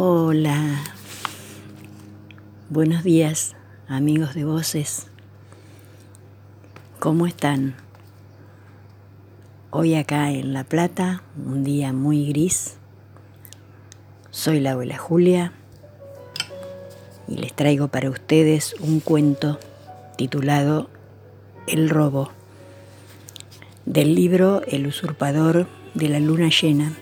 [0.00, 0.84] Hola,
[2.70, 3.56] buenos días
[3.88, 5.08] amigos de voces,
[7.00, 7.74] ¿cómo están?
[9.70, 12.76] Hoy acá en La Plata, un día muy gris,
[14.30, 15.52] soy la abuela Julia
[17.26, 19.58] y les traigo para ustedes un cuento
[20.16, 20.90] titulado
[21.66, 22.30] El robo,
[23.84, 26.92] del libro El usurpador de la luna llena,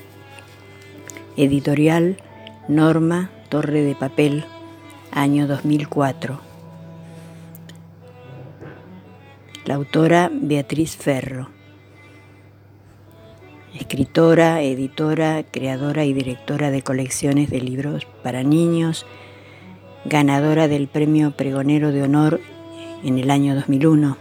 [1.37, 2.23] editorial
[2.69, 4.45] Norma Torre de Papel,
[5.13, 6.41] año 2004.
[9.67, 11.49] La autora Beatriz Ferro,
[13.73, 19.07] escritora, editora, creadora y directora de colecciones de libros para niños,
[20.05, 22.41] ganadora del Premio Pregonero de Honor
[23.05, 24.17] en el año 2001,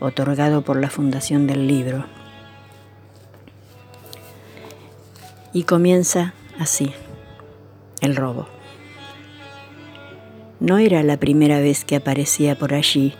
[0.00, 2.06] otorgado por la Fundación del Libro.
[5.52, 6.92] Y comienza así
[8.00, 8.48] el robo.
[10.60, 13.14] No era la primera vez que aparecía por allí.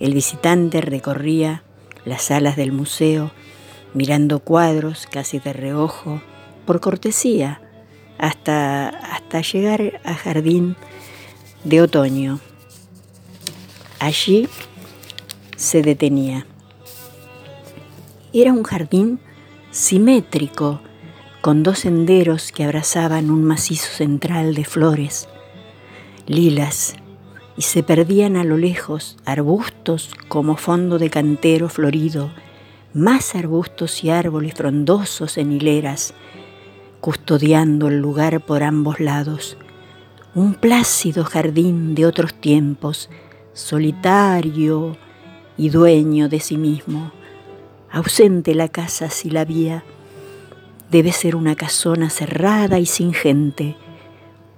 [0.00, 1.62] El visitante recorría
[2.04, 3.30] las salas del museo,
[3.92, 6.20] mirando cuadros casi de reojo,
[6.66, 7.60] por cortesía,
[8.18, 10.76] hasta, hasta llegar a jardín
[11.64, 12.40] de otoño.
[13.98, 14.48] Allí
[15.56, 16.46] se detenía.
[18.32, 19.20] Era un jardín
[19.70, 20.80] simétrico,
[21.44, 25.28] con dos senderos que abrazaban un macizo central de flores,
[26.26, 26.94] lilas,
[27.54, 32.30] y se perdían a lo lejos arbustos como fondo de cantero florido,
[32.94, 36.14] más arbustos y árboles frondosos en hileras,
[37.02, 39.58] custodiando el lugar por ambos lados.
[40.34, 43.10] Un plácido jardín de otros tiempos,
[43.52, 44.96] solitario
[45.58, 47.12] y dueño de sí mismo,
[47.90, 49.84] ausente la casa si la había,
[50.90, 53.76] Debe ser una casona cerrada y sin gente.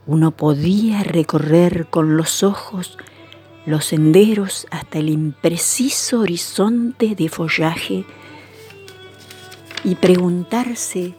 [0.07, 2.99] Uno podía recorrer con los ojos
[3.67, 8.05] los senderos hasta el impreciso horizonte de follaje
[9.83, 11.15] y preguntarse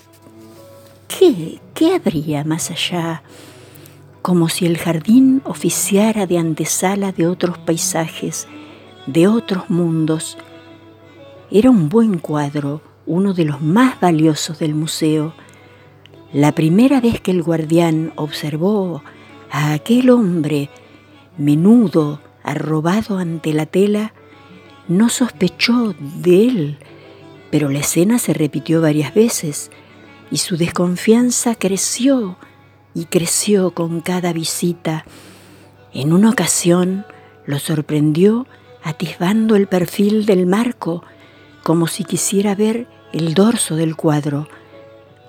[1.07, 3.21] qué, qué habría más allá,
[4.21, 8.47] como si el jardín oficiara de antesala de otros paisajes,
[9.05, 10.37] de otros mundos.
[11.51, 15.33] Era un buen cuadro, uno de los más valiosos del museo,
[16.33, 19.01] la primera vez que el guardián observó
[19.49, 20.69] a aquel hombre
[21.37, 24.13] menudo, arrobado ante la tela,
[24.87, 26.77] no sospechó de él,
[27.49, 29.71] pero la escena se repitió varias veces
[30.29, 32.37] y su desconfianza creció
[32.93, 35.05] y creció con cada visita.
[35.93, 37.05] En una ocasión
[37.45, 38.47] lo sorprendió
[38.83, 41.03] atisbando el perfil del marco,
[41.63, 42.87] como si quisiera ver
[43.17, 44.47] el dorso del cuadro.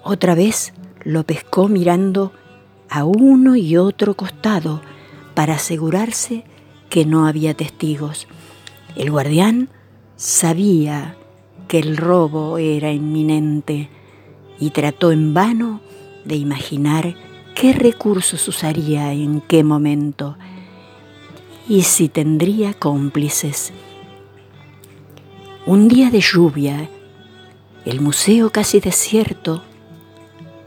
[0.02, 2.32] Otra vez lo pescó mirando
[2.90, 4.82] a uno y otro costado
[5.34, 6.44] para asegurarse
[6.90, 8.28] que no había testigos.
[8.94, 9.70] El guardián
[10.16, 11.16] sabía
[11.66, 13.88] que el robo era inminente
[14.60, 15.80] y trató en vano
[16.26, 17.14] de imaginar
[17.54, 20.36] qué recursos usaría en qué momento
[21.66, 23.72] y si tendría cómplices.
[25.64, 26.90] Un día de lluvia
[27.88, 29.62] el museo casi desierto,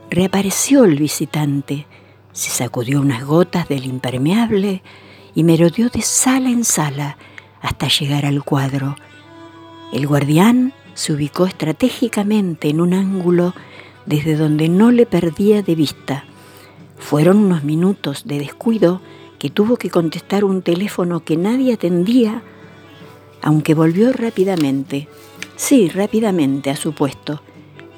[0.10, 1.86] reapareció el visitante,
[2.32, 4.82] se sacudió unas gotas del impermeable
[5.36, 7.18] y merodeó de sala en sala
[7.62, 8.96] hasta llegar al cuadro.
[9.94, 13.54] El guardián se ubicó estratégicamente en un ángulo
[14.08, 16.26] desde donde no le perdía de vista.
[16.98, 19.00] Fueron unos minutos de descuido
[19.38, 22.42] que tuvo que contestar un teléfono que nadie atendía,
[23.44, 25.08] aunque volvió rápidamente
[25.64, 27.44] Sí, rápidamente a su puesto.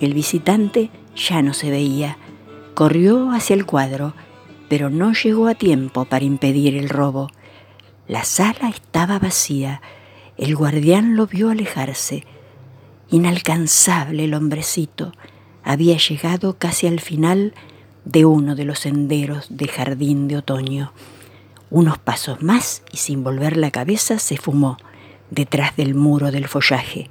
[0.02, 2.18] El visitante ya no se veía.
[2.74, 4.14] Corrió hacia el cuadro,
[4.68, 7.30] pero no llegó a tiempo para impedir el robo.
[8.06, 9.82] La sala estaba vacía.
[10.38, 12.26] El guardián lo vio alejarse.
[13.10, 15.14] Inalcanzable el hombrecito.
[15.64, 17.54] Había llegado casi al final
[18.04, 20.92] de uno de los senderos de jardín de otoño.
[21.70, 24.78] Unos pasos más y sin volver la cabeza se fumó
[25.32, 27.10] detrás del muro del follaje.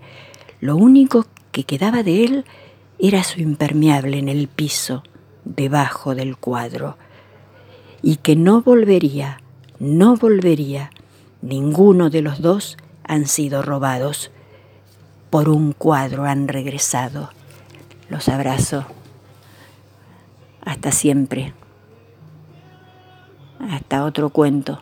[0.62, 2.44] Lo único que quedaba de él
[3.00, 5.02] era su impermeable en el piso,
[5.44, 6.96] debajo del cuadro,
[8.00, 9.40] y que no volvería,
[9.80, 10.92] no volvería.
[11.40, 14.30] Ninguno de los dos han sido robados.
[15.30, 17.30] Por un cuadro han regresado.
[18.08, 18.84] Los abrazo.
[20.64, 21.54] Hasta siempre.
[23.58, 24.80] Hasta otro cuento.